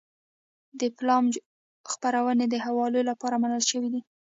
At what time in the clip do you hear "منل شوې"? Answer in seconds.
3.41-3.89